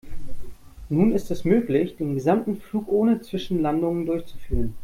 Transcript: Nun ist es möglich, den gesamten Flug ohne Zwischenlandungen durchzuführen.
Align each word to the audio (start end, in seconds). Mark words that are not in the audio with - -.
Nun 0.89 1.11
ist 1.11 1.29
es 1.29 1.45
möglich, 1.45 1.95
den 1.97 2.15
gesamten 2.15 2.55
Flug 2.59 2.87
ohne 2.87 3.21
Zwischenlandungen 3.21 4.07
durchzuführen. 4.07 4.73